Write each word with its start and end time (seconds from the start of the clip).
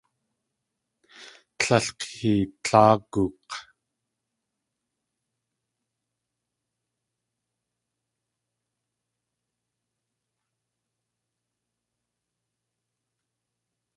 Líl 1.63 1.85
k̲eetláaguk̲! 1.99 3.55